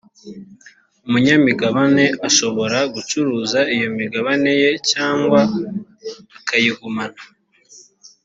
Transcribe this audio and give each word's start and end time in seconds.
umunyamigabane 1.05 2.05
ashobora 2.27 2.77
gucuruza 2.93 3.59
iyo 3.75 3.87
migabane 3.99 4.51
ye 4.61 4.71
cyangwa 4.91 5.39
akayigumana 6.37 7.21